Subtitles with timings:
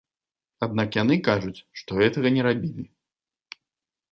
[0.67, 2.83] Аднак яны кажуць, што гэтага не рабілі.